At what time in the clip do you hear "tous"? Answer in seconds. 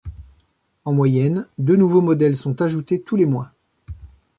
3.03-3.17